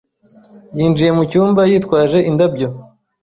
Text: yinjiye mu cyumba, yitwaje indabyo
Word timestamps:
yinjiye 0.77 1.11
mu 1.17 1.23
cyumba, 1.31 1.61
yitwaje 1.69 2.17
indabyo 2.29 2.67